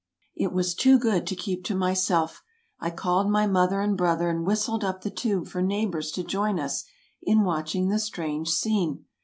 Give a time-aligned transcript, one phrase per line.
[0.35, 2.41] It was too good to keep to myself;
[2.79, 6.59] I called my mother and brother and whistled up the tube for neighbors to join
[6.59, 6.85] us
[7.21, 9.05] in watching the strange scene.